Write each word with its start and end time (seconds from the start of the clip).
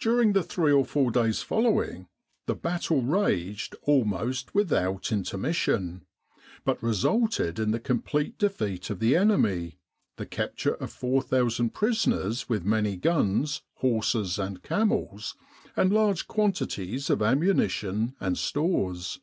During 0.00 0.32
the 0.32 0.42
three 0.42 0.72
or 0.72 0.86
four 0.86 1.10
days 1.10 1.42
following, 1.42 2.08
the 2.46 2.54
battle 2.54 3.02
raged 3.02 3.76
almost 3.82 4.54
without 4.54 5.12
intermission, 5.12 6.06
but 6.64 6.82
resulted 6.82 7.58
in 7.58 7.70
the 7.70 7.76
in 7.76 7.82
With 7.82 7.82
the 7.82 7.82
R.A.M.C. 7.82 7.90
in 7.90 7.94
Egypt 7.94 8.08
complete 8.08 8.38
defeat 8.38 8.88
of 8.88 9.00
the 9.00 9.14
enemy, 9.14 9.76
the 10.16 10.24
capture 10.24 10.76
of 10.76 10.90
4,000 10.94 11.74
prisoners 11.74 12.48
with 12.48 12.64
many 12.64 12.96
guns, 12.96 13.60
horses, 13.74 14.38
and 14.38 14.62
camels, 14.62 15.36
and 15.76 15.92
large 15.92 16.26
quantities 16.26 17.10
of 17.10 17.20
ammunition 17.20 18.16
and* 18.20 18.38
stores. 18.38 19.20